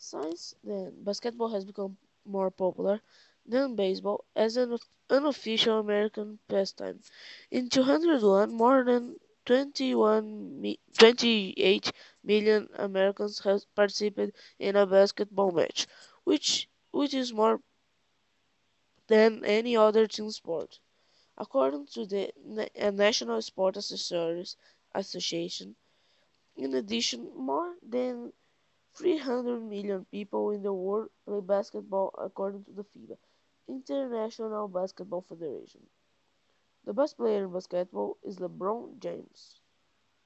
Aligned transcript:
Since 0.00 0.56
then, 0.64 1.04
basketball 1.04 1.50
has 1.50 1.64
become 1.64 1.96
more 2.24 2.50
popular 2.50 3.00
than 3.46 3.76
baseball 3.76 4.24
as 4.34 4.56
an 4.56 4.76
unofficial 5.08 5.78
American 5.78 6.40
pastime. 6.48 7.00
In 7.52 7.68
2001, 7.68 8.52
more 8.52 8.82
than 8.82 9.20
21 9.44 10.76
28 10.98 11.92
million 12.24 12.68
Americans 12.74 13.38
have 13.40 13.72
participated 13.76 14.34
in 14.58 14.74
a 14.74 14.86
basketball 14.86 15.52
match, 15.52 15.86
which 16.24 16.68
which 16.90 17.14
is 17.14 17.32
more 17.32 17.60
than 19.08 19.44
any 19.44 19.76
other 19.76 20.06
team 20.06 20.30
sport. 20.30 20.78
According 21.36 21.86
to 21.88 22.06
the 22.06 22.32
National 22.92 23.42
Sport 23.42 23.76
Association, 23.76 25.76
in 26.56 26.74
addition, 26.74 27.30
more 27.36 27.74
than 27.82 28.32
300 28.94 29.60
million 29.60 30.04
people 30.06 30.50
in 30.50 30.62
the 30.62 30.72
world 30.72 31.10
play 31.24 31.40
basketball 31.40 32.14
according 32.18 32.64
to 32.64 32.72
the 32.72 32.84
FIBA, 32.84 33.16
International 33.68 34.68
Basketball 34.68 35.22
Federation. 35.22 35.86
The 36.84 36.92
best 36.92 37.16
player 37.16 37.44
in 37.44 37.52
basketball 37.52 38.18
is 38.22 38.38
LeBron 38.38 38.98
James. 38.98 39.60